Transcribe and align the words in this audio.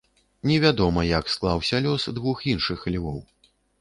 Не 0.51 0.55
вядома, 0.63 1.03
як 1.09 1.29
склаўся 1.33 1.81
лёс 1.87 2.07
двух 2.19 2.43
іншых 2.53 2.79
львоў. 2.97 3.19